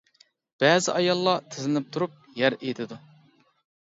بەزى 0.61 0.93
ئاياللار 0.93 1.43
تىزلىنىپ 1.55 1.91
تۇرۇپ 1.97 2.15
يەر 2.39 2.57
ئېيتىدۇ. 2.57 2.99